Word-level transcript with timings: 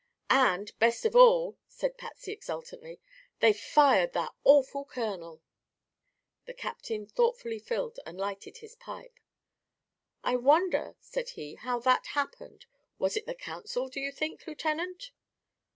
"And, 0.31 0.71
best 0.79 1.05
of 1.05 1.15
all," 1.15 1.59
said 1.67 1.95
Patsy 1.95 2.31
exultantly, 2.31 2.99
"they've 3.39 3.55
fired 3.55 4.13
that 4.13 4.33
awful 4.43 4.83
colonel!" 4.83 5.43
The 6.45 6.55
captain 6.55 7.05
thoughtfully 7.05 7.59
filled 7.59 7.99
and 8.03 8.17
lighted 8.17 8.57
his 8.57 8.73
pipe. 8.75 9.19
"I 10.23 10.37
wonder," 10.37 10.95
said 11.01 11.29
he, 11.37 11.53
"how 11.53 11.77
that 11.81 12.07
happened. 12.17 12.65
Was 12.97 13.15
it 13.15 13.27
the 13.27 13.35
council, 13.35 13.89
do 13.89 13.99
you 13.99 14.11
think, 14.11 14.47
Lieutenant?" 14.47 15.11